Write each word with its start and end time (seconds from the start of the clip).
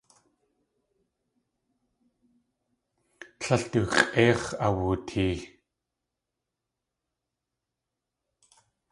Tlél 3.39 3.63
du 3.71 3.81
x̲ʼéix̲ 3.95 4.45
awutee. 4.65 5.35